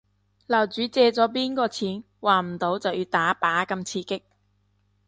[0.47, 2.03] 樓主借咗邊個錢？
[2.21, 4.23] 還唔到就要打靶咁刺激